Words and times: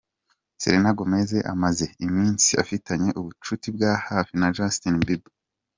Selena 0.61 0.91
Gomez 0.97 1.29
amaze 1.53 1.85
iminsi 2.05 2.49
afitanye 2.63 3.09
ubucuti 3.19 3.67
bwa 3.75 3.91
hafi 4.07 4.33
na 4.41 4.47
Justin 4.55 4.95
Bieber. 5.05 5.31